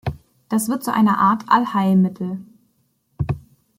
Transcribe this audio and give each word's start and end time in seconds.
Das 0.49 0.67
wird 0.67 0.83
zu 0.83 0.91
einer 0.91 1.19
Art 1.19 1.43
Allheilmittel. 1.47 2.39